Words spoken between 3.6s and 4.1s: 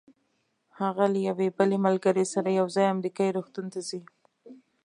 ته ځي.